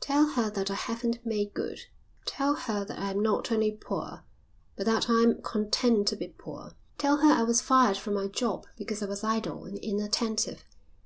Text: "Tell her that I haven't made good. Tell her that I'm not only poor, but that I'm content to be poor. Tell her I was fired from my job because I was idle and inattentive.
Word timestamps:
"Tell 0.00 0.28
her 0.30 0.48
that 0.52 0.70
I 0.70 0.74
haven't 0.74 1.26
made 1.26 1.52
good. 1.52 1.80
Tell 2.24 2.54
her 2.54 2.82
that 2.86 2.98
I'm 2.98 3.20
not 3.20 3.52
only 3.52 3.72
poor, 3.72 4.24
but 4.74 4.86
that 4.86 5.10
I'm 5.10 5.42
content 5.42 6.08
to 6.08 6.16
be 6.16 6.28
poor. 6.28 6.70
Tell 6.96 7.18
her 7.18 7.30
I 7.34 7.42
was 7.42 7.60
fired 7.60 7.98
from 7.98 8.14
my 8.14 8.26
job 8.26 8.64
because 8.78 9.02
I 9.02 9.06
was 9.06 9.22
idle 9.22 9.66
and 9.66 9.76
inattentive. 9.80 10.64